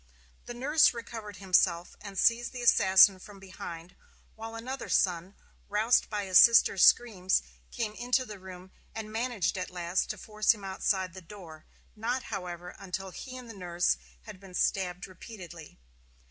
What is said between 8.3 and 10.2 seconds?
room and managed at last to